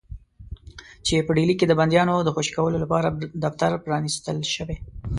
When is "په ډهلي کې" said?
1.27-1.65